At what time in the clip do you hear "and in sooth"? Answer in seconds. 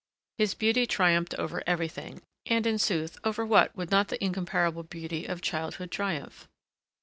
2.47-3.19